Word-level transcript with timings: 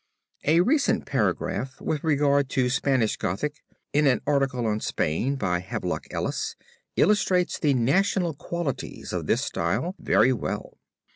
A 0.45 0.61
recent 0.61 1.05
paragraph 1.05 1.79
with 1.79 2.03
regard 2.03 2.49
to 2.57 2.71
Spanish 2.71 3.17
Gothic 3.17 3.61
in 3.93 4.07
an 4.07 4.19
article 4.25 4.65
on 4.65 4.79
Spain, 4.79 5.35
by 5.35 5.59
Havelock 5.59 6.07
Ellis, 6.09 6.55
illustrates 6.95 7.59
the 7.59 7.75
national 7.75 8.33
qualities 8.33 9.13
of 9.13 9.27
this 9.27 9.43
style 9.43 9.93
very 9.99 10.33
well. 10.33 10.79